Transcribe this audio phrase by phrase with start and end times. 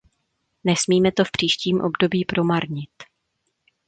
[0.63, 2.89] Nesmíme to v příštím období promarnit.